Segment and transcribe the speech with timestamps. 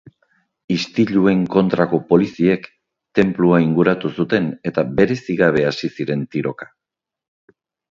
[0.75, 2.65] Istiluen kontrako poliziek
[3.21, 6.73] tenplua inguratu zuten eta bereizi gabe hasi ziren tiroka.